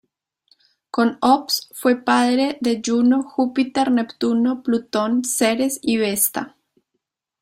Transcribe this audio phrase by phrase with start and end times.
[0.89, 6.57] Con Ops fue padre de Juno, Júpiter, Neptuno, Plutón, Ceres y Vesta.